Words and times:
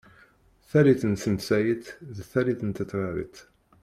Tallit 0.69 1.03
n 1.11 1.13
tensayit 1.23 1.85
d 2.15 2.17
tallit 2.31 2.61
n 2.67 2.69
tetrarit. 2.77 3.37